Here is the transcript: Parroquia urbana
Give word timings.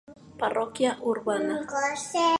Parroquia 0.43 0.95
urbana 1.13 1.61